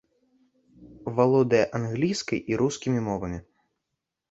Валодае 1.19 1.61
англійскай 1.81 2.39
і 2.55 2.59
рускімі 2.65 2.99
мовамі. 3.11 3.39